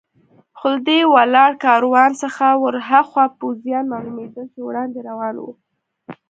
خو 0.57 0.67
له 0.73 0.79
دې 0.87 0.99
ولاړ 1.15 1.51
کاروان 1.65 2.11
څخه 2.23 2.45
ور 2.63 2.75
هاخوا 2.89 3.25
پوځیان 3.39 3.85
معلومېدل 3.93 4.45
چې 4.53 4.59
وړاندې 4.67 4.99
روان 5.09 5.35
و. 5.39 5.43